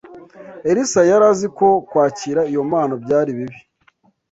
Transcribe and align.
Elisa 0.69 1.01
yari 1.09 1.25
azi 1.31 1.47
ko 1.57 1.67
kwakira 1.89 2.41
iyo 2.51 2.61
mpano 2.69 2.93
byari 3.03 3.31
bibi 3.37 3.59